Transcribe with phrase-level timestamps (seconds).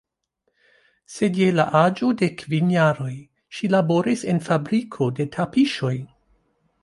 [1.15, 3.13] Sed je la aĝo de kvin jaroj,
[3.57, 5.95] ŝi laboris en fabriko de tapiŝoj.